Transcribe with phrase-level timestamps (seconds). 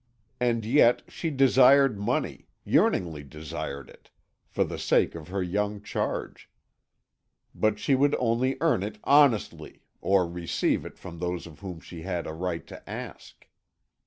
[0.39, 4.09] And yet she desired money, yearningly desired it,
[4.47, 6.49] for the sake of her young charge;
[7.53, 12.01] but she would only earn it honestly, or receive it from those of whom she
[12.01, 13.45] had a right to ask.